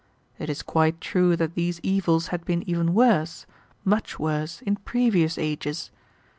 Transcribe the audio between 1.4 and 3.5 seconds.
these evils had been even worse,